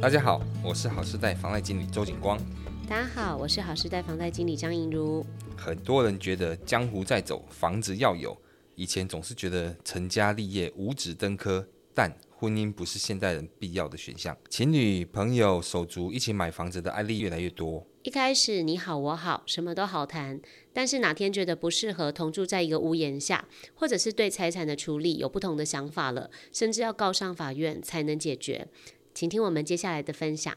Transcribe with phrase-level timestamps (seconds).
[0.00, 2.38] 大家好，我是好时代房贷经理周景光。
[2.86, 5.24] 大家好，我是好时代房贷经理张莹如。
[5.56, 8.36] 很多人觉得江湖在走，房子要有。
[8.74, 14.36] 以前总是觉得成家立业五子登科，但婚姻不是现代人必要的选项。
[14.50, 17.84] 情侣、朋友、手足一起买房子的案例越来越多。
[18.02, 20.40] 一开始你好我好，什么都好谈，
[20.72, 28.68] 但是哪天觉得不适合同住在一个屋檐下，或者是对财产的处理有不同的想法了，甚至要告上法院才能解决。
[29.16, 30.54] 请听我们接下来的分享。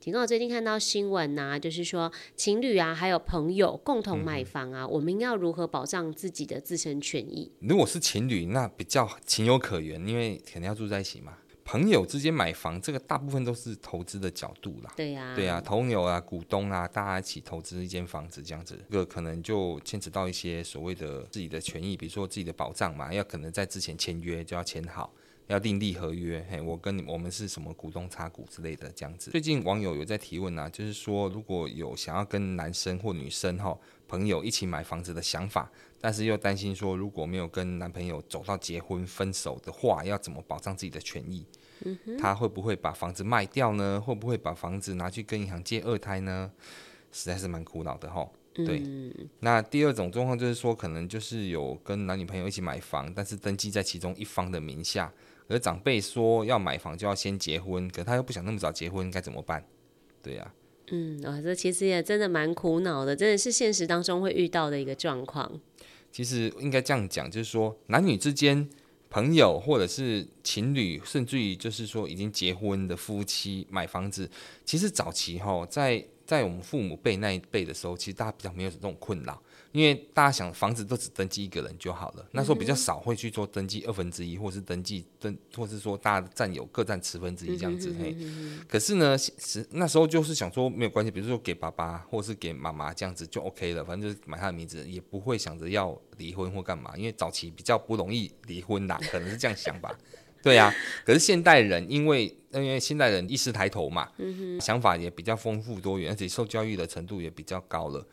[0.00, 7.52] 请跟我最近看到新闻呐、啊，就是说情侣啊，还有朋友共同买房啊，嗯、我们要如何保障自己的自身权益？
[7.60, 11.36] 如果是情侣，那比较情有可原，因为肯定要住在一起嘛。
[11.66, 14.90] 朋友之间买房，这个大部分都是投资的角度啦。
[14.96, 25.12] 对呀、啊，对呀、啊，朋友啊，股东啊，大家一起投资一间房子这样子，这个可能就牵扯到一些所谓的自己的权益，比如说自己的保障嘛，要可能在之前签约就要签好。
[25.52, 29.30] 要订立合约，嘿，我跟你我们是什么股东差股之类的这样子。
[29.30, 41.44] 最近网友有在提问啊，就是说如果有想要跟男生或女生哈朋友一起买房子的想法，但是又担心说如果没有跟男朋友走到结婚分手的话，要怎么保障自己的权益？
[41.84, 44.00] 嗯，他会不会把房子卖掉呢？
[44.00, 46.50] 会不会把房子拿去跟银行借二胎呢？
[47.10, 48.26] 实在是蛮苦恼的哈。
[48.54, 55.12] 对，嗯、那第二种状况就是说，可能就是有跟男女朋友一起买房，但是登记在其中一方的名下。
[55.48, 59.64] 而长辈说要买房就要先结婚，可他又不想那么早结婚，该怎么办？
[60.22, 60.54] 对呀、啊，
[60.92, 65.60] 嗯，啊、哦，这其实也真的蛮苦恼的，真的是现实当中会遇到的一个状况。
[66.10, 68.68] 其实应该这样讲，就是说男女之间、
[69.08, 74.30] 朋友或者是情侣，甚至于就是说已经结婚的夫妻买房子，
[74.64, 79.40] 其实早期哈，在在我们父母辈那一辈的时候，其实大家比较没有这种困扰。
[79.72, 88.14] 因为大家想房子都只登记一个人就好了，那时候比较少会去做登记二分之一，或是登记登，或是说大家占有各占十分之一这样子嘿。
[88.68, 99.90] 可是呢，是那时候就是想说没有关系，比如说给爸爸或是给妈妈这样子就 OK 了，反正就是买他的名字，也不会想着要离婚或干嘛，因为早期比较不容易离婚啦，可能是这样想吧。
[100.42, 104.08] 对啊，可是现代人因为因为现代人意识抬头嘛，
[104.60, 108.06] 想法也比较丰富多元，而且受教育的程度也比较高了。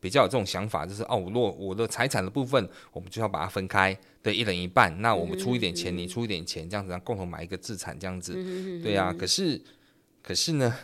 [0.00, 4.94] 比较有这种想法，就是哦，我若我的财产的部分，我们就要把它分开，对，一人一半。
[5.00, 8.34] 那我们出一点钱，你出一点钱，这样子，然后共同买一个资产，这样子，
[8.82, 9.14] 对啊。
[9.18, 9.58] 可是，
[10.22, 10.76] 可是呢，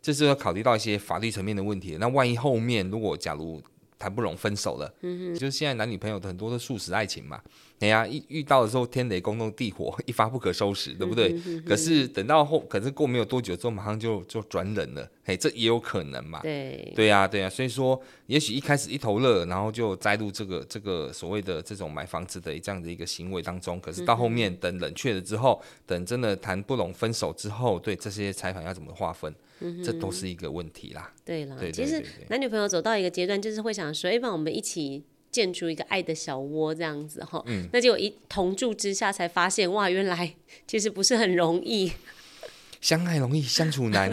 [0.00, 1.96] 这是要考虑到一些法律层面的问题。
[1.98, 3.60] 那万一后面如果假如
[3.98, 7.40] 谈不拢分手了，就是现在男女朋友的很多的素食爱情嘛。
[7.80, 11.32] 哎呀，一遇到的时候天雷公动地火， 一发不可收拾，对不对？
[11.32, 16.40] 嗯、哼哼，可是等到后，可是过没有多久之后，马上就就转冷了，嘿，这也有可能嘛。
[16.42, 17.48] 对，对呀，对呀。
[17.48, 23.80] 所以说，也许一开始一头热，然后就栽入这个这个所谓的这种买房子的这样的一个行为当中。
[23.80, 31.12] 可是到后面等冷却了之后，等真的谈不拢分手之后，对这些财产要怎么划分，嗯、这都是一个问题啦。
[31.24, 35.02] 对了，其实男女朋友走到一个阶段，就是会想说，哎，帮我们一起。
[35.30, 40.34] 建出一个爱的小窝，这样子哈，嗯、那结果一同住之下，才发现哇，原来
[40.66, 41.92] 其实不是很容易。
[42.80, 44.10] 相爱容易相处难，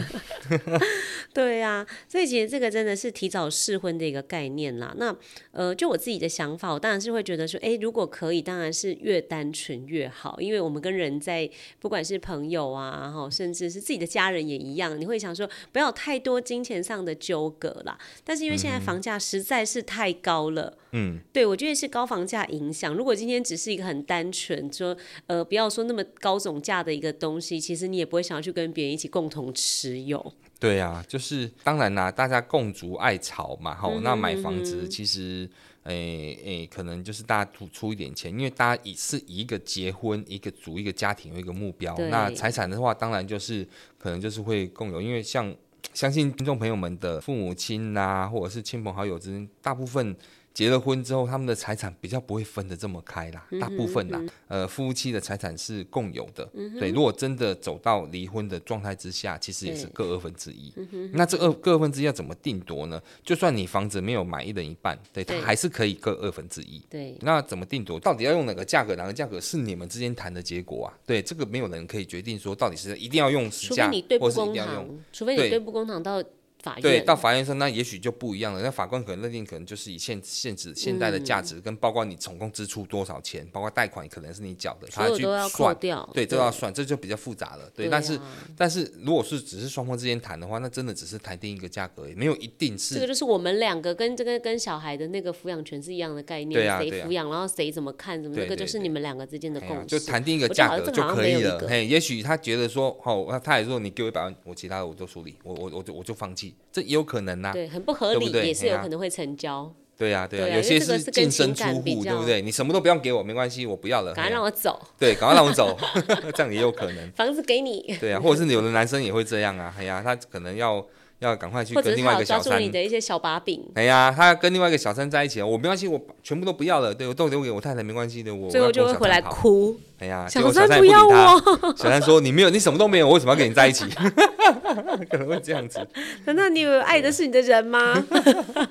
[1.35, 4.96] 对、啊，所以其实这个真的是提早试婚的一个概念啦。
[4.97, 5.16] 那
[5.51, 11.47] 呃，就我自己的想法，我当然是会觉得说，哎，如果可以，当然是越单纯越好，因为我们跟人在
[11.79, 17.95] 不管是朋友啊，哈，甚至是自己的家人也一样，你会想说不要太多金钱上的纠葛啦。
[18.24, 22.95] 但是因为现在房价实在是太高了，嗯，对，我觉得是高房价影响。
[22.95, 24.97] 如果今天只是一个很单纯说，
[25.28, 28.56] 呃，不要说那么高总价的一个东西，其实你也不会想要去。
[28.56, 35.49] 跟别人一起共同持有，对呀、啊，就是当然啦，大家共筑爱巢嘛，吼、嗯，那买房子其实，
[35.83, 43.67] 诶、欸、诶，可能就是大家出出一点钱，因为大家以是以一个结婚、一个组一个家庭为一个目标，那财产的话，当然就是
[43.97, 45.53] 可能就是会共有，因为像
[45.94, 50.15] 相信听众朋友们的父母亲呐、啊，或者是亲朋好友之间，大部分。
[50.55, 56.49] 结了婚之后，他们的财产比较不会分得这么开啦，大部分啦，呃，夫妻的财产是共有的，
[56.79, 56.91] 对。
[56.91, 60.74] 如果真的走到离婚的状态之下，其实也是各二分之一。
[61.12, 63.01] 那这二各二分之一要怎么定夺呢？
[63.21, 66.81] 就算你房子没有买一人一半，对，他还是可以各二分之一。
[66.89, 67.18] 对。
[67.19, 68.00] 那怎么定夺？
[68.00, 68.95] 到底要用哪个价格？
[68.95, 70.97] 哪个价格是你们之间谈的结果啊？
[71.06, 73.91] 对，这个没有人可以决定说到底是一定要用实价，
[74.21, 76.24] 或是一定要用，除非你对簿公堂到。
[76.65, 78.59] 法院，对，到法院上那也许就不一样了。
[78.63, 87.69] 那法官可能认定，可能就是以现现值现在的价值，跟包括你总共支出多少钱，包括贷款可能是你缴的，他去算掉，对，都要算，这就比较复杂了。
[87.75, 88.19] 对，但是
[88.57, 92.95] 但是如果是只是双方之间谈的话，那真的只是谈定一个价格，也没有一定是。
[92.95, 101.59] 这个就是我们两个跟这个跟小孩的那个抚养权是一样的概念，谁抚养，然后谁怎么看，怎么那个就是你们两个之间的共识，就谈定一个价格就可以了。
[101.68, 107.52] 嘿，也许他觉得说，哦，他也说你给我一百万，我其他的我都处理，我我我就我就放弃，这也有可能呐。
[107.54, 109.74] 对，很不合理，也是有可能会成交。
[109.98, 112.42] 对呀，对呀，有些是净身出户，对不对？
[112.42, 114.80] 你什么都不用给我，没关系，我不要了，赶快让我走。
[115.00, 115.78] 对，赶快让我走，
[116.36, 117.12] 这样也有可能。
[117.16, 117.96] 房子给你。
[118.00, 120.86] 对呀，或者是有的男生也会这样啊，哎呀，他可能要。
[121.19, 123.63] 要赶快去跟另外一个小三，抓住你的一些小把柄。
[123.75, 129.79] 哎呀，他跟另外一个小三在一起，我没关系，我全部都不要了，对我都留给我太太没关系的，我最后就会回来哭。
[130.00, 131.41] 哎呀，小三不要我。
[131.77, 133.85] 小三说：“你没有，你什么都没有，我为什么要跟你在一起？”
[135.09, 135.88] 可能会这样子。
[136.25, 138.03] 难道你以为爱的是你的人吗？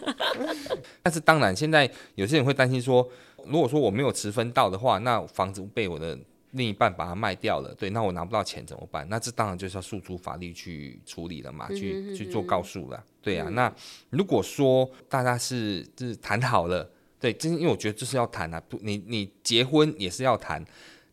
[1.02, 3.08] 但是当然，现在有些人会担心说，
[3.46, 6.18] 如果说我没有持分到的话，那房子被我的。
[6.54, 9.06] 另一半把它卖掉了，对，那我拿不到钱怎么办？
[9.08, 13.46] 那这当然就是要诉诸法律去处理了嘛，去去做告诉了，对啊。
[13.48, 13.72] 嗯、那
[14.10, 16.88] 如果说大家是就是谈好了，
[17.20, 20.64] 对，就是因为我觉得这是要谈啊，不，你你结婚也是要谈，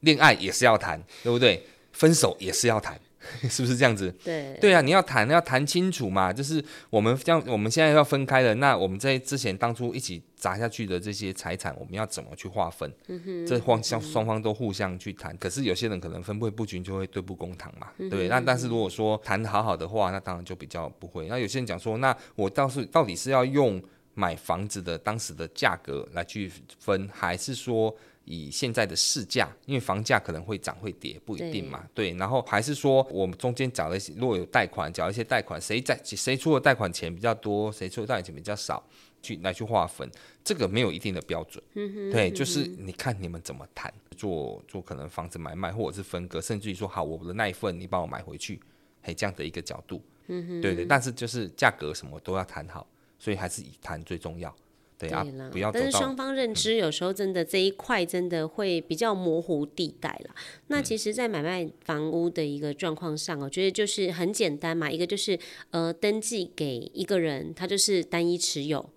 [0.02, 1.66] 恋爱也是要谈，对不对？
[1.92, 3.00] 分手也是要谈。
[3.50, 4.14] 是不是这样子？
[4.24, 12.92] 对对啊，你要谈要谈清楚嘛，就是我们这样，我们现在要分开了，那我们在之前当初一起砸下去的这些财产，我们要怎么去划分？
[13.08, 15.36] 嗯，这双双双方都互相去谈。
[15.38, 18.28] 可是有些人可能分配不均，就会对簿公堂嘛，对？
[18.28, 21.28] 那但是如果说谈好好的话，那当然就比较不会。
[21.28, 23.82] 那有些人讲说，那我倒是到底是要用
[24.14, 27.96] 买房子的当时的价格来去分，还是说？
[28.26, 31.88] 以现在的市价，因为房价可能会涨会跌，不一定嘛。
[31.94, 38.84] 对，对，然后还是说我们中间找了一些，如果有贷款，找一些贷款，谁在谁出的贷款钱比较多，谁出的贷款钱比较少，
[39.22, 40.10] 去来去划分，
[40.44, 41.64] 这个没有一定的标准。
[41.74, 48.62] 嗯哼，对，就是你看你们怎么谈，做做可能房子买卖或者是分割，甚至于说好我的那一份你帮我买回去，
[49.02, 50.02] 嘿，这样的一个角度。
[50.28, 52.88] 嗯哼，对对，但是就是价格什么都要谈好，
[53.18, 54.56] 所以还是以谈最重要。
[55.10, 55.72] 对啦，不要。
[55.72, 60.36] 但是双方认知有时候真的这一块真的会比较模糊地带啦。
[60.36, 65.40] 嗯、那其实，在买卖房屋的一个状况上，我觉得就是很简单嘛，一个就是
[65.72, 68.90] 呃登记给一个人，他就是单一持有。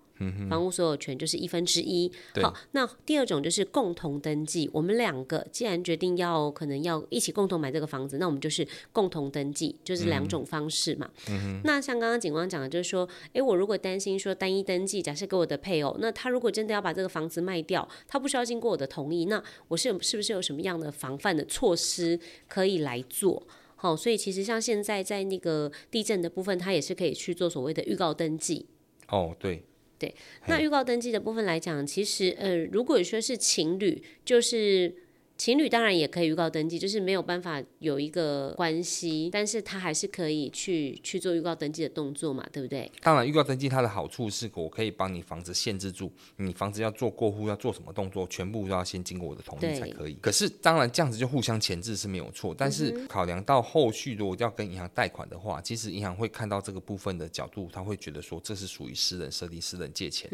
[0.49, 2.11] 房屋所有权就是一分之一。
[2.41, 4.69] 好，那第二种就是共同登记。
[4.73, 11.09] 我们两个既然决定要可能要一起共同买这个房子，那我们就是共同登记，就是两种方式嘛。
[11.63, 23.45] 那像刚刚警官讲的，就是说，哎，我如果担心说单一登记，假设给我的配偶，那他如果真的要把这个房子卖掉，他不需要经过我的同意，那我是是不是有什么样的防范的措施可以来做？
[23.75, 28.65] 好，所以其实像现在在那个地震的部分，他也是可以去做所谓的预告登记。
[29.09, 29.63] 哦，对。
[29.97, 30.13] 对，
[30.47, 35.04] 那预告登记的部分来讲，其实呃，如果说是情侣，就是。
[35.37, 42.89] 情侣当然也可以预告登记，就是没有办法有一个关系，但是他还是可以去去做预告登记的动作嘛，对不对？
[43.01, 50.13] 当然，预告登记它的好处是我可以帮你房子限制住，你房子要做过户要做什么动作，全部都要先经过我的同意才可以。
[50.21, 60.29] 可是当然这样子就互相前置是没有错，但是考量到后续如果要跟银行贷款的话，其实银行会看到这个部分的角度，他会觉得说这是属于私人设立、私人借钱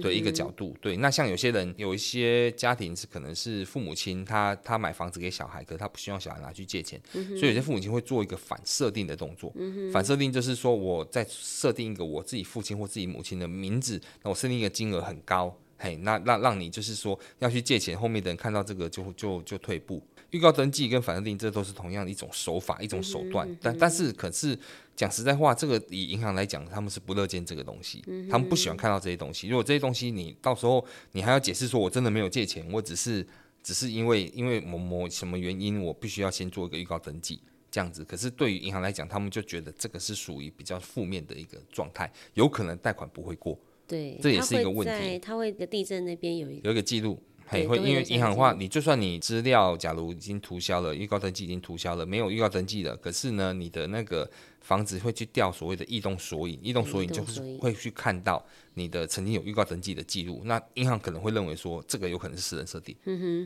[0.00, 0.74] 的一个角度。
[0.80, 4.45] 对，那像有些人有一些家庭是可能是父母亲他。
[4.54, 9.52] 他他买房子给小孩，可是他不希望小孩拿去借钱，嗯、所以有些父母亲会做一个反设定的动作。
[9.56, 20.02] 嗯、反设定就是说，我在设定一个我自己父亲或自己母亲的名字，那我设定一个金额很高，嘿，那那让你就是说要去借钱，后面的人看到这个就就就退步。
[20.30, 23.48] 预告登记跟反设定，这都是同样的一种手法，一种手段。
[23.48, 24.58] 嗯、但但是可是
[24.96, 29.48] 讲实在话，这个以银行来讲，他们是不乐见这个东西，嗯、他们不喜欢看到这些东西。
[29.48, 33.26] 如果这些东西你到时候你还要解释说我真的没有借钱，我只是。
[33.66, 38.04] 只是因为因为某某什么原因，我必须要先做一个预告登记，这样子。
[38.04, 43.58] 可是对于银行来讲，他们就觉得这个是属于比较负面的一个状态，有可能贷款不会过。
[43.84, 45.18] 对，这也是一个问题。
[45.18, 54.28] 他会在地震那边有一个有一个记录，嘿，会因为银行的话，你就算你资料假如已经涂销了，预告登记已经涂销了，没有预告登记了，可是呢，你的那个
[54.60, 58.44] 房子会去调所谓的异动索引，异动索引就是会去看到。
[58.78, 62.94] 你的曾经有预告登记的记录，那银行可能会认为说这个有可能是私人设定，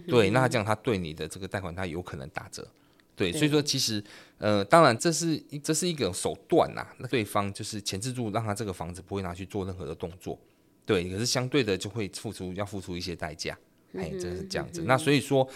[0.09, 2.67] 对，那这样他对你的这个贷款他有可能打折，
[3.15, 4.03] 对，对所以说其实
[4.39, 10.37] 呃，当然这是这是一个手段呐，那对方就是前置住让他这个房子不会拿去做任何的动作，
[10.85, 13.57] 对，可是相对的就会付出要付出一些代价，
[13.95, 15.49] 哎、嗯哼，这是这样子，嗯、那所以说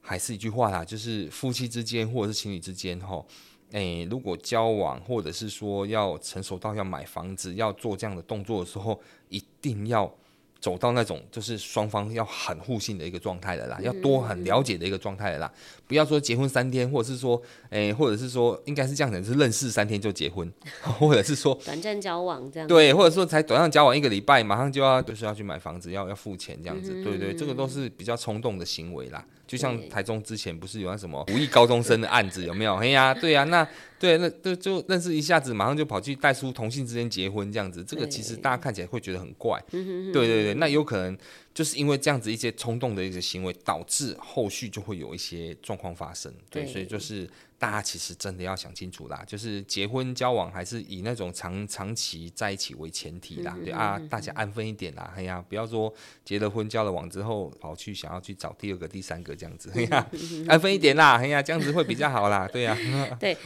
[0.00, 3.26] 还是一句话啦，就是夫妻之间或者是情侣之间吼。
[3.72, 10.12] 哎，如果交往或者是说要成熟到要买房子，要做这样的动作的时候，一定要。
[10.60, 15.50] 走到那种就是双方要很互信的一个状态的啦，要多很了解的一个状态的啦，
[15.86, 17.40] 不要说结婚三天，或者是说，
[17.70, 20.52] 诶、欸，或者是说，应该是这样的，是认识三天就结婚，
[21.00, 29.24] 或者是说短暂交往这样，对，或者说才短暂交往一个礼拜，马上就要就是要去买房子，要要付钱这样子，对对，这个都是比较冲动的行为啦。
[29.46, 32.76] 就像台中之前不是有那什么无意高中生的案子有没有？
[32.84, 33.68] 哎呀，对呀、啊，那
[34.00, 39.62] 对，那就就认识一下子，马上就跑去带出同性之间结婚这样子，这个其实大家看起来会觉得很怪。
[39.70, 41.16] 对对对，那有可能
[41.52, 46.32] 就是因为这样子一些冲动的一些行为，导致后续就会有一些状况发生。
[46.48, 47.28] 对，所以就是。
[47.60, 55.92] 大家其实真的要想清楚啦，就是结婚交往还是以那种长长期在一起为前提啦，对啊，大家安分一点啦，哎呀，不要说
[56.24, 60.10] 结了婚交了往之后跑去想要去找第二个、第三个这样子，哎呀，
[60.48, 62.74] 安分一点啦，哎呀，这样子会比较好啦，对呀。
[63.20, 63.36] 对，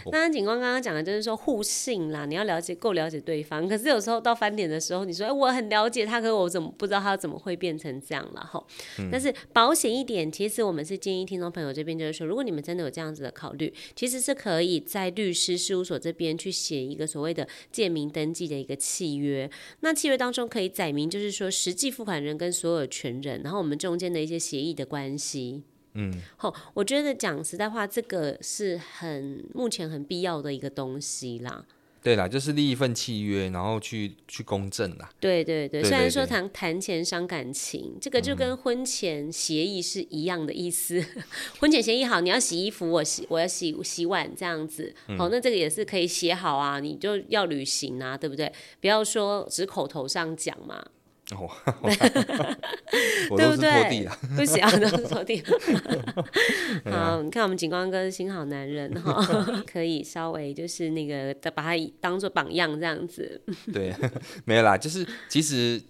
[0.44, 8.62] 警官刚刚讲的就是说互信啦，你要了解够了解对方，可是有时候到翻脸的时候，你说哎我很了解他，可是我怎么不知道他怎么会变成这样了哈？
[9.10, 13.72] 但是保险一点，其实我们是建议听众朋友这边就是说，如果你们真的有这样子的考虑。
[13.96, 19.48] 其实是可以在律师事务所这边去写一个所谓的借名登记的一个契约，
[19.80, 25.62] 那契约当中可以载明，就是说实际付款人跟所有权人，然后我们中间的一些协议的关系。
[25.94, 31.64] 嗯，好，我觉得讲实在话，这个是很目前很必要的一个东西啦。
[32.02, 35.08] 对啦，就是立一份契约，然后去去公证啦。
[35.18, 41.00] 对对对，对对对，虽然说谈谈钱伤感情，这个就跟婚前协议是一样的意思。
[41.00, 41.22] 嗯、
[41.60, 48.52] 婚前协议好，你要洗衣服，我洗我要洗洗碗这样子，好，那这个也是可以写好啊，你就要履行啊，对不对？
[48.82, 50.84] 不要说只口头上讲嘛。
[51.34, 51.50] 哦，
[53.36, 54.08] 对不对？
[54.36, 55.42] 不行啊，都是拖地。
[56.90, 59.22] 好，你看我们警官哥新好男人哈，
[59.70, 63.40] 可以稍微就是那个把他当做榜样这样子。
[63.72, 63.94] 对，
[64.44, 65.80] 没有啦，就是其实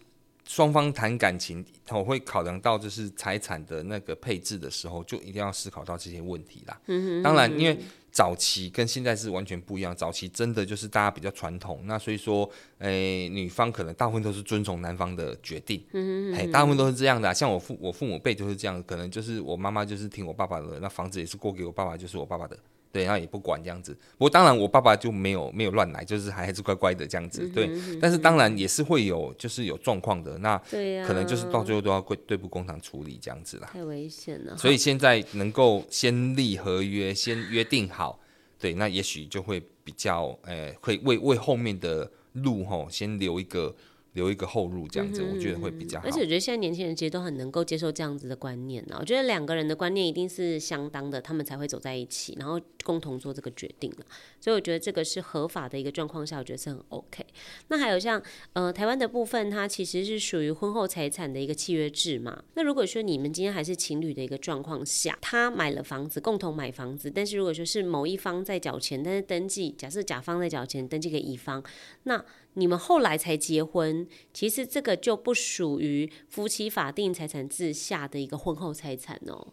[0.46, 6.80] 双方谈感情，我会考量到就是财产的那个配置的时候，就一定要思考到这些问题啦。
[7.22, 7.78] 当然因为。
[8.14, 9.92] 早期跟现在是完全不一样。
[9.96, 12.48] 早期真的就是大家比较传统，那所以说，
[12.78, 17.34] 诶、欸，女方可能大部分都是遵从男方的决定，嗯嗯，大部分都是这样的、啊。
[17.34, 22.56] 像我父我父母辈就是这样，可能就是我妈妈就是听我爸爸的，那房子也是过给我爸爸，就是我爸爸的。
[22.94, 23.92] 对，然后也不管这样子。
[24.12, 27.48] 不过当然，我爸爸就没有没有乱来，就是还还是乖乖的这样子。
[27.48, 27.68] 对，
[28.00, 30.38] 但是当然也是会有就是有状况的。
[30.38, 30.56] 那
[31.04, 33.68] 可能就是到最后都要对对簿公堂处理这样子啦。
[33.72, 34.56] 太危险了。
[34.56, 38.20] 所以现在能够先立合约，先约定好，
[38.60, 43.74] 对，那也许就会比较，呃，会为为后面的路吼先留一个。
[44.14, 46.06] 留一个后路，这样子我觉得会比较好。
[46.06, 48.96] 而且我觉得现在年轻人其实都很能够接受这样子的观念呢。
[48.98, 54.06] 我觉得两个人的观念一定是相当的，他们才会走在一起，然后共同做这个决定了。
[54.40, 57.24] 所以我觉得这个是合法的一个状况下，我觉得是很 OK。
[57.68, 62.42] 那还有像呃台湾的部分，它其实是属于婚后财产的一个契约制嘛。
[62.54, 71.62] 那如果说你们今天还是情侣的一个状况下，他买了房子，共同买房子，但是如果说是某一方在缴钱，但是登记假设甲方在缴钱，登记给乙方，
[72.04, 72.24] 那
[72.54, 79.46] 你们后来才结婚，其实这个就不属于夫妻法定财产制下的一个婚后财产哦。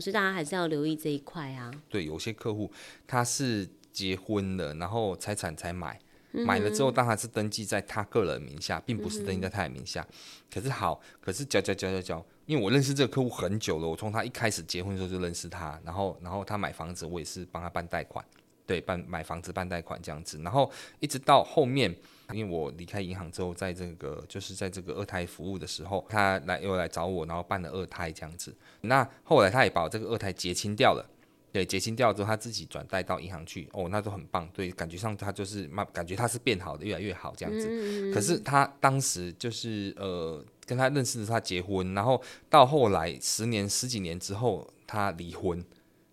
[0.00, 1.70] 所以大家还是要留意这一块啊。
[1.88, 2.70] 对，有些客户
[3.06, 5.98] 他是结婚了，然后财产才买，
[6.32, 10.04] 嗯、买了之后当然是登记在他个人名下，并不是登记在他的名下。
[10.10, 10.14] 嗯、
[10.52, 18.24] 可是好，可是交交交交交，因为我认识这个客户很久了，我从他一开始结婚的时候就认识他，然后然后他买房子，我也是帮他办贷款，
[18.66, 20.70] 对，办买房子办贷款这样子，然后
[21.00, 21.96] 一直到后面。
[22.32, 28.54] 因为我离开银行之后，在这个就是在这个二胎服务的时候，他来又来找我，然后办了二胎这样子。
[28.80, 31.06] 那后来他也把我这个二胎结清掉了，
[31.52, 38.12] 对，结清掉之后他自己转贷到银行去，哦，那都很棒，对，感觉上他就是慢，感觉他是变好的，越来越好这样子。
[38.12, 45.62] 可是他当时就是呃跟他认识的他结婚，然后到后来十年十几年之后他离婚，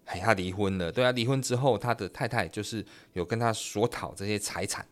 [0.05, 4.85] 哎，他离婚了，对啊，离婚之后他的太太就是有跟他索讨这些财产。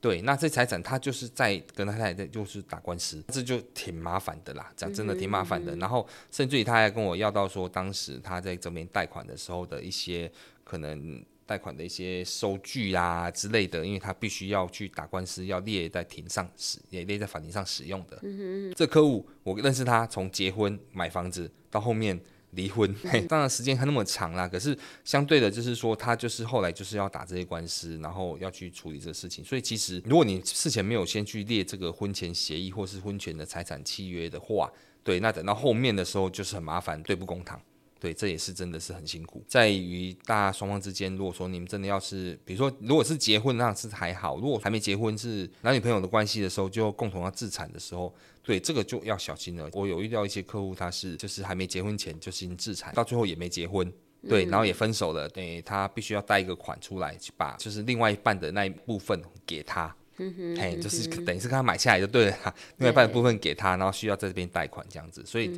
[0.00, 5.76] 对，那这财产他就是在跟他太太就是打官司，这就挺麻烦的啦，讲真的挺麻烦的。
[5.76, 10.30] 然后甚至于他还跟我要到说，当时他在这边贷款的时候的一些
[10.64, 18.18] 可能贷款的一些收据啊之类的，因为他必须要去打官司，要列在庭上使，也列在法庭上使用的。
[18.74, 22.18] 这客户我认识他从结婚买房子到后面。
[22.52, 24.48] 离婚，嘿，当然时间还那么长啦。
[24.48, 29.44] 可是相对的，就是说他就是后来就是要打这些官司，然后要去处理这个事情。
[29.44, 34.70] 所以其实如果你事前没有先去列这个婚前协议或是婚前的财产契约的话，
[35.04, 37.60] 对，那等到后面的时候就是很麻烦，对簿公堂。
[38.00, 39.44] 对，这也是真的是很辛苦。
[39.46, 49.68] 在于大家双方之间，如果说你们真的要是，比如说如果是结婚，那是还好；如果还没结婚，是男女朋友的关系的时候，就共同要自产的时候，对这个就要小心了。
[49.74, 53.92] 我有遇到一些客户，他是就是还没结婚前就先自产，到最后也没结婚。
[54.28, 65.48] 对，然后也分手了，对，他必须要贷一个款出来，去把就是另外一半的那一部分给他，嗯哼，嘿，就是等于是跟他买下来就对了，另外一半的部分给他，然后需要在这边贷款这样子，所以，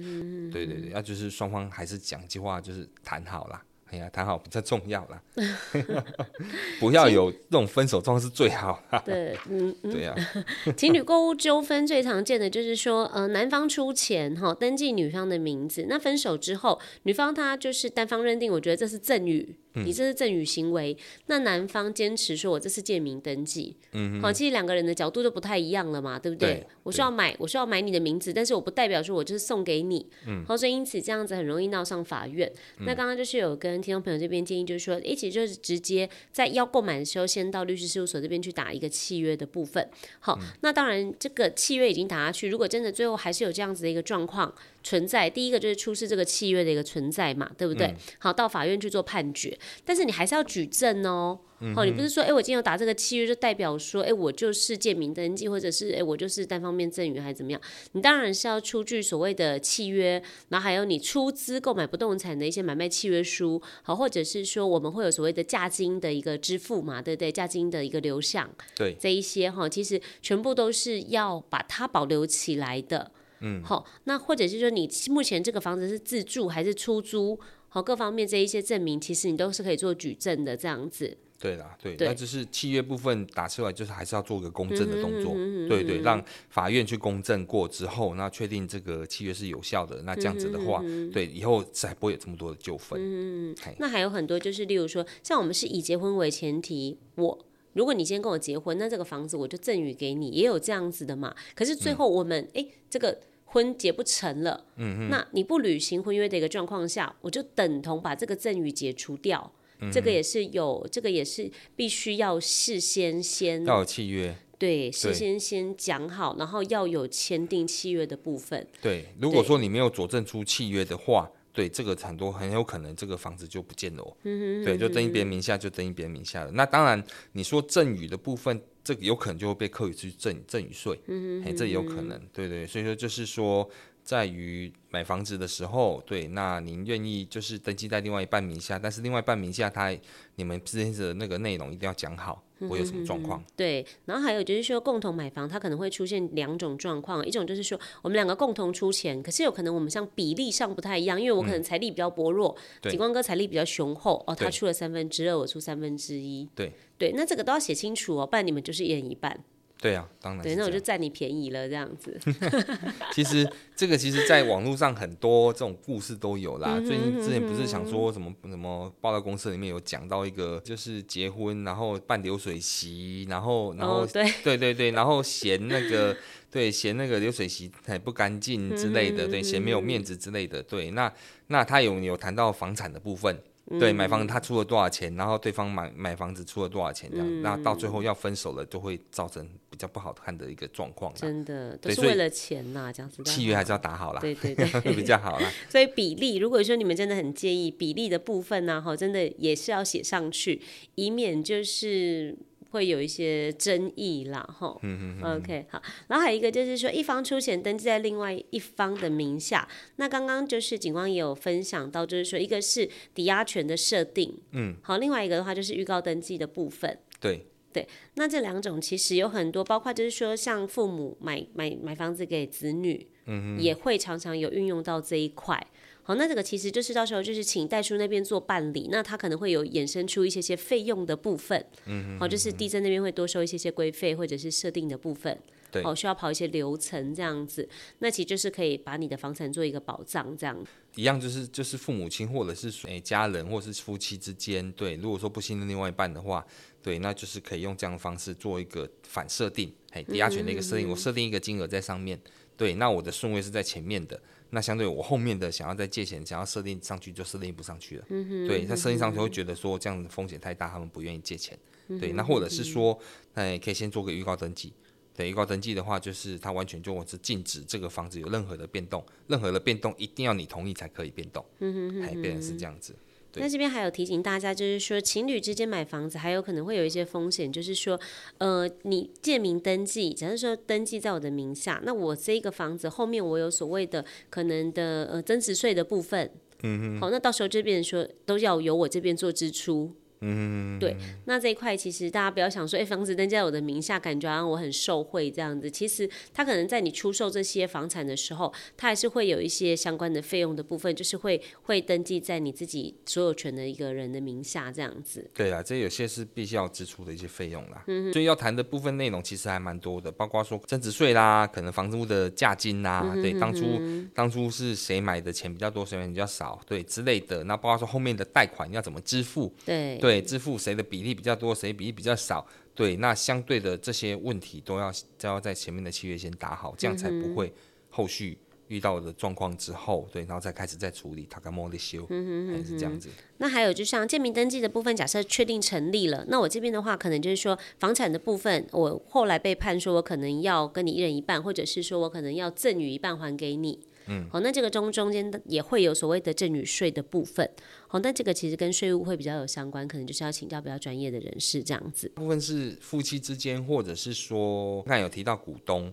[0.50, 3.62] 对对对，要就是双方还是讲句话，就是谈好啦。
[3.90, 5.22] 哎呀，谈好比较重要啦，
[6.80, 8.82] 不要有这种分手状是最好。
[9.04, 10.72] 对，嗯， 对呀、啊。
[10.74, 19.56] 情侣购物纠纷最常见的就是说，呃，男方出钱哈，登记女方的名字，那分手之后，女方她就是单方认定，我觉得这是赠与。
[19.74, 26.54] 你这是赠与行为，嗯、那男方坚持说我这是借名登记，嗯，好，其实两个人的角度都不太一样了嘛，对不对？
[26.54, 32.50] 对我需要买，我需要买你的名字，但是我不代表说我就是送给你，嗯，好，所以因此这样子很容易闹上法院。
[32.78, 39.88] 嗯、那刚刚就是有跟听众朋友这边建议，就是说，一起就是直接在要购买的时候，先到律师事务所这边去打一个契约的部分。
[40.20, 44.52] 好，嗯、那当然这个契约已经打下去，如果真的最后还是有这样子的一个状况。
[44.84, 47.86] 存在第一个就是出示这个契约的一个存在嘛，对不对？
[47.86, 51.38] 嗯、好，到法院去做判决，但是你还是要举证哦。
[51.64, 57.60] 嗯、哼好，你不是说，哎，我今天有打这个契约，就代表说，哎，我就是借名登记，或者是，哎，我就是单方面赠与，还是怎么样？
[57.92, 67.30] 你当然是要出具所谓的契约，然后还有你出资购买不动产的一些买卖契约书，好，或者是说我们会有所谓的价金的一个支付嘛，对不对？
[67.30, 73.12] 价金的一个流向，对，这一些哈，其实全部都是要把它保留起来的。
[73.44, 77.38] 嗯，好，那或者是说你目前这个房子是自住还是出租，
[77.74, 81.16] 好，各方面这一些证明，其实你都是可以做举证的，这样子。
[81.40, 93.00] 对啦，对，对那就是契约部分打出来，就是还是要做个公证的动作，嗯、哼对对，让法院去公证过之后，那确定这个契约是有效的，那这样子的话，嗯、哼对，以后才不会有这么多的纠纷。
[93.00, 97.46] 嗯，嘿那还有很多就是，例如说，像我们是以结婚为前提，我。
[97.72, 101.34] 如果你今天跟我结婚，那这个房子我就赠与给你，也有这样子的嘛。
[101.54, 103.18] 可是最后我们哎、嗯，这个
[103.52, 109.52] 婚结不成了，嗯哼，那你不履行婚约的一个状况下，我就等同把这个赠与解除掉。
[109.80, 118.66] 嗯、这个也是有，这个也是必须要事先先要有契约，对，事先先讲好，然后要有签订契约的部分。
[118.80, 121.30] 对，如果说你没有佐证出契约的话。
[121.54, 124.16] 对，这个很多很有可能这个房子就不见了哦。
[124.22, 126.50] 嗯哼对，就登一别人名下，就登一别人名下了。
[126.52, 130.98] 那当然，你说赠与的部分，这个有可能就会被课去赠赠与税。
[131.44, 132.20] 哎，这也有可能。
[132.32, 133.68] 对对，所以说就是说。
[134.04, 139.96] 在于买房子的时候，对，那您愿意就是登记在另外一半名下，但是另外一半名下他
[140.36, 143.40] 你们之间的那个内容一定要讲好，我有什么状况？
[143.40, 143.44] 嗯。
[143.56, 159.42] 对，然后还有就是说共同买房，它可能会出现两种状况，一种就是说我们两个共同出钱，可是有可能我们像比例上不太一样，因为我可能财力比较薄弱，嗯、景光哥财力比较雄厚哦，他出了三分之二，我出三分之一，对对，那这个都要写清楚哦，不然你们就是一人一半。
[159.82, 160.42] 对啊，当然。
[160.44, 162.16] 对，那我就占你便宜了，这样子。
[163.12, 166.78] 其实这个其实，在网络上很多这种故事都有啦。
[166.86, 176.16] 最近之前不是想说什么什么报道公司里面有讲到一个，就是结婚然后办流水席，然后然后、哦、对对对对，然后嫌那个
[176.48, 180.92] 对嫌那个流水席很不干净之类的，对嫌没有面子之类的，对。
[180.92, 181.12] 那
[181.48, 183.36] 那他有有谈到房产的部分。
[183.78, 191.14] 对，买房他出了多少钱，然后对方买买房子出了多少钱，这样，嗯、那到最后要分手了，就会造成比较不好看的一个状况。
[191.14, 193.22] 真的，都是为了钱呐、啊，这样子。
[193.22, 195.50] 契约还是要打好啦，对对对， 比较好啦。
[195.68, 200.60] 所以比例，如果说你们真的很介意比例的部分呢，哈，真的也是要写上去，
[200.96, 202.36] 以免就是。
[202.72, 204.80] 会有一些争议啦，吼。
[204.82, 205.80] 嗯嗯 OK，好。
[206.08, 209.68] 然后还有一个就是说，一方出钱登记在另外一方的名下。
[209.96, 214.96] 那刚刚就是警方也有分享到，就是说，一个是抵押权的设定，嗯，好。
[214.96, 216.98] 另外一个的话就是预告登记的部分。
[217.20, 217.86] 对对。
[218.14, 225.66] 那这两种其实有很多，包括就是说，像父母买买买房子给子女，嗯哼，也会常常有运用到这一块。
[226.04, 235.38] 好，那这个其实就是到时候就是请代书那边做办理，那他可能会有衍生出一些些费用的部分，嗯哼，好，就是地震那边会多收一些些规费或者是设定的部分，
[235.70, 237.68] 对，好，需要跑一些流程这样子，
[238.00, 240.58] 那其实就是可以把你的房产做一个保障这样。
[240.96, 246.44] 一样就是就是父母亲或者是诶家人或者是夫妻之间，对，如果说不信任另外一半的话，
[246.82, 252.20] 对，那就是可以用这样的方式做一个反设定，嘿，抵押权的一个设定，我设定一个金额在上面，
[252.56, 254.20] 对，那我的顺位是在前面的。
[254.50, 258.04] 那相对我后面的想要再借钱，想要设定上去就设定不上去了。
[258.10, 258.46] 嗯。
[258.46, 261.58] 对，他设定上去会觉得说这样的风险太大，他们不愿意借钱。
[262.00, 262.98] 对，那或者是说，
[263.34, 264.72] 那也，可以先做个预告登记。
[265.14, 272.94] 对，预告登记的话，就是他完全就是禁止这个房子有任何的变动，任何的变动一定要你同意才可以变动，嗯还变成是这样子。
[273.36, 277.98] 那这边还有提醒大家，就是说情侣之间买房子还有可能会有一些风险，就是说，
[278.38, 286.30] 呃，你借名登记，假如说登记在我的名下，那我这个房子后面我有所谓的可能的呃增值税的部分，
[286.62, 289.92] 嗯哼，好，那到时候这边说都要由我这边做支出。
[290.22, 295.68] 嗯，对，那这一块其实大家不要想说，哎，房子登记在我的名下，感觉好像我很受贿这样子。
[295.68, 305.28] 其实他可能在你出售这些房产的时候，他还是会有一些相关的费用的部分，就是会会登记在你自己所有权的一个人的名下这样子。
[305.34, 307.82] 对啊，这有些是必须要支出的一些费用啦。
[307.88, 313.80] 嗯，所以要谈的部分内容其实还蛮多的，包括说增值税啦，可能房屋的价金啦，嗯、对，当初
[314.14, 317.42] 当初是谁买的钱比较多，谁买的比较少，对之类的。
[317.44, 320.11] 那包括说后面的贷款要怎么支付，对对。
[320.12, 322.46] 对，支付谁的比例比较多，谁比例比较少？
[322.74, 327.50] 对，那相对的这些问题都要都要在前面的契约先打好，这样才不会
[327.88, 328.36] 后续
[328.68, 333.08] 遇到的状况之后，对，然后再开始再处理，他干嘛的修，还是这样子。
[333.38, 343.80] 那还有就像建名登记的部分，假设确定成立了，那我这边的话，可能就是说房产的部分，我后来被判说我可能要跟你一人一半，或者是说我可能要赠与一半还给你。
[344.06, 347.48] 嗯，好，那这个中中间也会有所谓的赠与税的部分，
[347.86, 352.08] 好，那这个其实跟税务会比较有相关，可能就是要请教比较专业的人士这样子。
[352.14, 355.92] 部分是夫妻之间，或者是说，刚才有提到股东，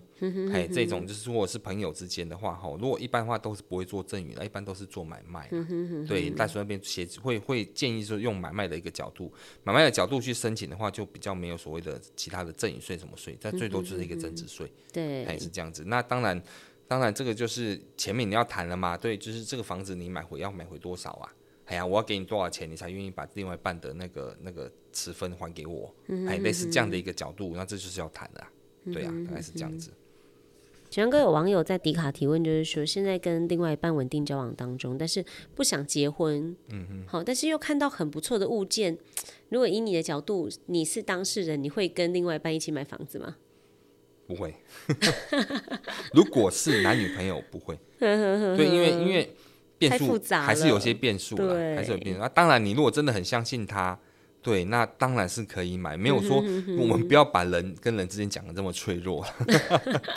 [0.52, 5.48] 哎，这种就是如果是朋友之间的话，哈，如果一般的话都是不会做赠与的，一般都是做买卖。
[6.08, 14.70] 对，大叔那边协会会建议说用买卖的一个角度，买卖的角度去申请的话，就比较没有所谓的其他的赠与税什么税，但最多就是一个增值税。
[14.92, 15.84] 对，哎是这样子。
[15.86, 16.42] 那当然。
[16.90, 21.32] 当然，这个就是前面你要谈了嘛，对，就是这个房子你买回要买回多少啊？
[21.66, 25.94] 哎呀，我要给你多少钱，你才愿意把另外一半的那个那个持分还给我？
[26.08, 28.50] 嗯，哎，类似这样的一个角度，那这就是要谈的啊，
[28.92, 29.92] 对啊，大概是这样子。
[30.90, 35.24] 全哥有网友在迪卡提问，就是说现在跟另外一半稳定交往当中，但是
[35.54, 38.98] 不想结婚，嗯哼，好，但是又看到很不错的物件，
[39.50, 43.36] 如果以你的角度，你是当事人，你会跟另外一半一起买房子吗？
[44.30, 44.54] 不会，
[46.14, 49.34] 如果是男女朋友不会， 对，因为因为
[49.76, 52.20] 变数还是有些变数了，还是有变数。
[52.20, 53.98] 那当然，你如果真的很相信他，
[54.40, 56.36] 对，那当然是可以买，没有说
[56.78, 59.26] 我们不要把人跟人之间讲的这么脆弱，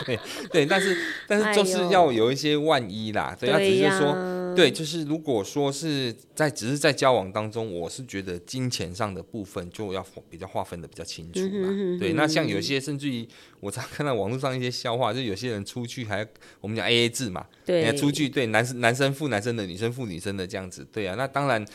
[0.06, 0.19] 对
[0.52, 0.95] 对，但是
[1.28, 4.43] 但是就是要有一些万一啦，对，他只是说。
[4.56, 11.68] 对，就是如果说是在只是在交往当中，我是觉得金钱上的部分就要比较划分的比较清楚嘛。
[11.70, 13.28] 嗯、对，那像有些甚至于
[13.60, 16.28] 我常看到网络上一些笑话，就有些人出去还
[16.62, 21.66] 我们讲 AA 制嘛，对，出去对男生男生付男生的，女生付女生的这样子，对啊，那当然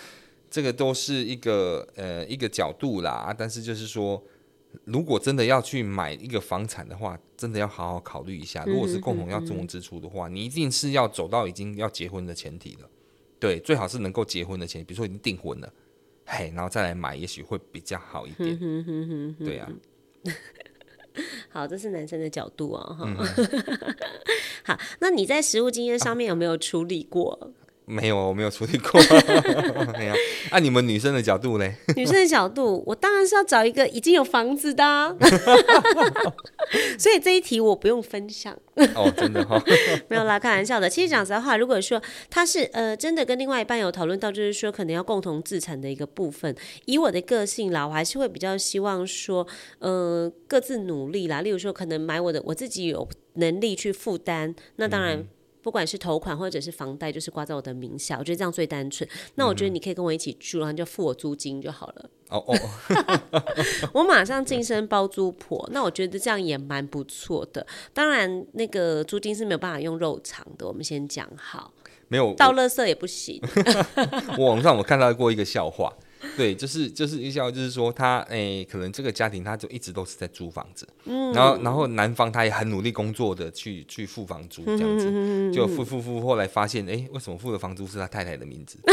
[0.50, 4.22] 这个都是一个呃一个角度啦，但是就是说。
[4.84, 8.64] 如果真的要去买一个房产的话，真的要好好考虑一下。
[8.66, 12.88] 如果是共同要共同支出的话，你一定是要走到已经要结婚的前提了。
[13.38, 15.72] 对，最好是能够结婚的前提，比如说已经订婚了，
[16.24, 18.58] 嘿，然后再来买，也许会比较好一点。
[19.38, 19.70] 对呀。
[21.50, 22.96] 好，这是男生的角度哦。
[24.64, 27.52] 好，那你在实物经验上面有没有处理过？
[27.88, 29.00] 没有，我没有处理过。
[29.98, 30.14] 没有。
[30.50, 31.68] 按、啊、你们女生的角度呢？
[31.96, 35.14] 女生的角度，我当然是要找一个已经有房子的、啊。
[36.98, 38.56] 所以这一题我不用分享。
[38.94, 39.62] 哦，真的哈、哦。
[40.08, 40.88] 没有啦，开玩笑的。
[40.88, 49.46] 其实讲实在话，如果说他是呃真的跟另外一半有讨论到，就是说可能要共同自产的一个部分，以我的个性啦，我还是会比较希望说，
[49.78, 51.40] 呃，各自努力啦。
[51.40, 55.16] 例如说，可能买我的，我自己有能力去负担，那当然。
[55.18, 55.28] 嗯
[55.68, 59.06] 不管是头款或者是房贷，就是挂在我的名下，我觉得这样最单纯。
[59.34, 62.10] 那我觉得你可以跟我一起住，然后就付我租金就好了。
[62.30, 62.58] 哦哦，
[63.92, 67.66] 我马上晋升包租婆，那我觉得这样也蛮不错的。
[67.92, 71.70] 当然，那个租金是没有办法用肉偿的，我们先讲好。
[72.08, 73.38] 没有倒垃圾也不行。
[74.38, 75.92] 我网上我看到过一个笑话。
[76.36, 88.78] 对，就是就是一笑，就是说他诶、欸，可能这个家庭他就一直都是在租房子，嗯，然后然后男方他也很努力工作的去去付房租这样子，就付付付，后来发现哎、欸，为什么付的房租是他太太的名字？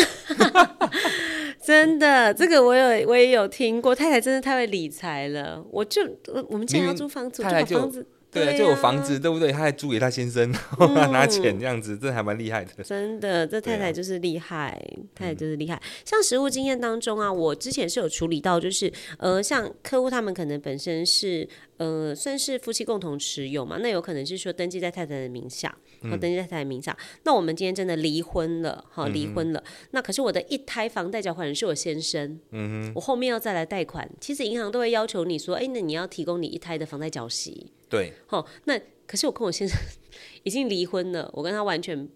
[1.65, 6.01] 真的，这个我有我也有听过，太太真的太会理财了，我就
[6.47, 8.05] 我们既然要租房子，就房子。
[8.35, 9.51] 对、啊，就有房子，对不对？
[9.51, 12.83] 他还租给他先生，然后他拿钱这样子，这、嗯、还蛮厉害的。
[12.83, 15.81] 真的，这太太就是厉害，啊、太太就是厉害。
[16.03, 25.75] 像实务经验当中啊，我之前是有处理到，就是呃，像客户他们可能本身是呃，算是夫妻共同持有嘛，那有可能是说登记在太太的名下，
[26.09, 26.91] 和登记在太太的名下。
[26.91, 29.59] 嗯、那我们今天真的离婚了，哈，离婚了。
[29.59, 37.71] 嗯、那可是我的一胎房贷缴款人是我先生，嗯哼，我后面要再来贷款，其实银行都会要求你说，哎，那你要提供你一胎的房贷缴息。
[37.89, 39.77] 对，好，那可是我跟我先生
[40.43, 42.07] 已经离婚了，我跟他完全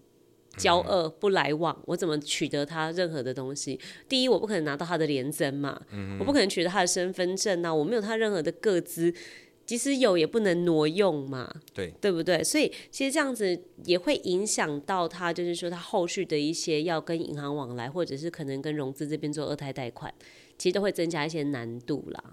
[0.58, 3.80] 交恶、嗯、不来往，我怎么取得他任何的东西？
[4.08, 9.14] 第一，我不可能拿到他的连增嘛，嗯、我不可能取得他的身份证啊，我没有他任何的个资。
[9.70, 12.44] 即使有，也不能挪用嘛，对，对不对？
[12.44, 20.12] 所以其实这样子也会影响到他，就是说他后续的一些要跟银行往来，或者是可能跟融资这边做二胎贷款，
[20.58, 22.24] 其实都会增加一些难度啦。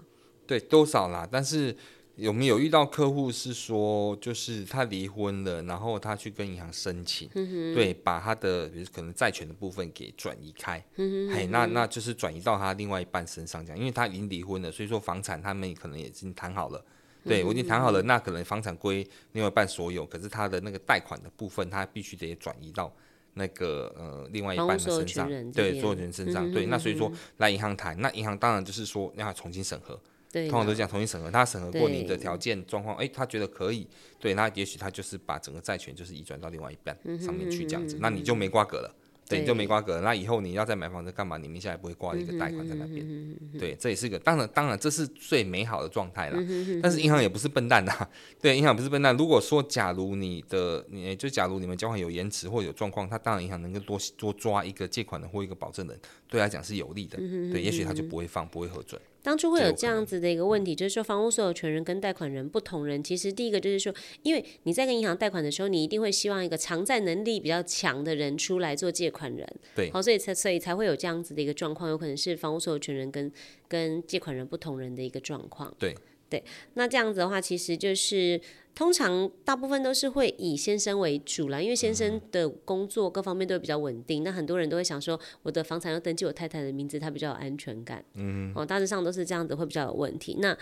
[0.47, 1.29] 对，多少啦？
[1.31, 1.77] 但是
[2.15, 16.83] 有没有遇到客户是说，就是他离婚了，然后他去跟银行申请，嗯、对，把他的比如可能债权的部分给转移开，嗯、嘿，那那就是转移到他另外一半身上，这样，因为他已经离婚了，所以说房产他们可能也已经谈好了。
[17.27, 22.91] 对，我已经谈好了，那可能房产归另外一半所有，可是他的那个贷款的部分，他必须得转移到
[23.33, 26.51] 那个呃另外一半的身上，对，所有人身上。
[26.51, 29.99] 对，那所以说来银行谈，那银行当然就是说让他重新审核，
[30.31, 33.87] 通常都这样重新审核，他审核过你的条件状况，哎，他觉得可以，
[34.19, 38.95] 对，那也许他就是把整个债权就是移转到另外一半上面去这样子，那你就没瓜葛了。
[39.29, 39.99] 对，就没瓜葛。
[40.01, 41.37] 那以后你要再买房子干嘛？
[41.37, 43.35] 你名下也不会挂一个贷款在那边。
[43.59, 46.37] 对，这也是个当然，当然这是最美好的状态了。
[46.81, 48.07] 但是银行也不是笨蛋呐。
[48.41, 49.15] 对，银行不是笨蛋。
[49.17, 57.17] 如果说假如你的，你就假如你们交款有延迟或有状况，他当然银行能够多多抓一个借款人或一个保证人，对他讲是有利的。
[57.51, 58.99] 对，也许他就不会放，不会核准。
[59.27, 73.29] 当初会有这样子的一个问题，就是说房屋所有权人跟贷款人不同人，其实第一个就是说，因为你在跟银行贷款的时候，你一定会希望一个偿债能力比较强的人出来做借款人，对，好，所以才所以才会有这样子的一个状况，有可能是房屋所有权人跟
[73.67, 75.93] 跟借款人不同人的一个状况，对。
[76.29, 76.43] 对，
[76.75, 78.39] 那这样子的话，其实就是。
[78.77, 84.23] 通常大部分都是会以先生为主啦，因为先生的工作各方面都比较稳定。
[84.23, 88.05] 那很多人都会想说，我的房产要登记我太太的名字，他比较有安全感。
[88.13, 90.37] 嗯，哦，大致上都是这样子，会比较有问题。
[90.39, 90.55] 那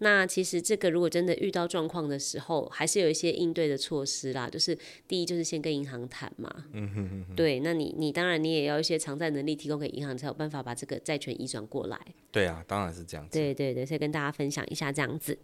[0.00, 4.50] 那其实这个如果真的遇到状况的时候，还是有一些应对的措施啦。
[4.50, 4.76] 就是
[5.08, 6.54] 第一，就是先跟银行谈嘛。
[6.72, 7.34] 嗯哼哼哼。
[7.34, 11.98] 对，那你你当然你也要一些偿债能力提供给银行，才有办法把这个债权移转过来。
[12.30, 13.38] 对啊，当然是这样子。
[13.38, 15.38] 对对对，所以跟大家分享一下这样子。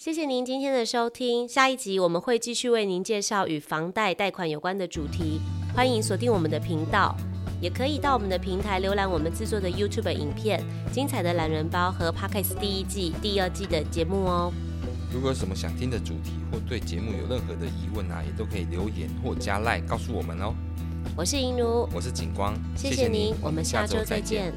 [0.00, 5.42] 谢谢您今天的收听，下一集我们会继续为您介绍与房贷贷款有关的主题，
[5.76, 7.14] 欢迎锁定我们的频道，
[7.60, 14.50] 也可以到我们的平台浏览我们制作的 YouTube 影片、精彩的懒人包和 Podcast 第一季、第二季的节目哦。
[15.12, 20.54] 如果有什么想听的主题或对节目有任何的疑问啊，也都可以留言或加赖告诉我们哦。
[21.14, 24.50] 我是银如，我是景光，谢谢您，我们下周再见。